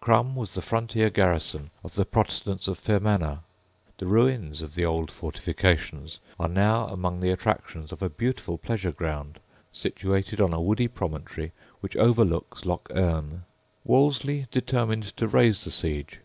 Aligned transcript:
Crum 0.00 0.36
was 0.36 0.52
the 0.52 0.60
frontier 0.60 1.08
garrison 1.08 1.70
of 1.82 1.94
the 1.94 2.04
Protestants 2.04 2.68
of 2.68 2.78
Fermanagh. 2.78 3.38
The 3.96 4.04
ruins 4.06 4.60
of 4.60 4.74
the 4.74 4.84
old 4.84 5.10
fortifications 5.10 6.18
are 6.38 6.46
now 6.46 6.88
among 6.88 7.20
the 7.20 7.30
attractions 7.30 7.90
of 7.90 8.02
a 8.02 8.10
beautiful 8.10 8.58
pleasureground, 8.58 9.36
situated 9.72 10.42
on 10.42 10.52
a 10.52 10.60
woody 10.60 10.88
promontory 10.88 11.52
which 11.80 11.96
overlooks 11.96 12.66
Lough 12.66 12.82
Erne. 12.90 13.44
Wolseley 13.82 14.46
determined 14.50 15.04
to 15.16 15.26
raise 15.26 15.64
the 15.64 15.70
siege. 15.72 16.20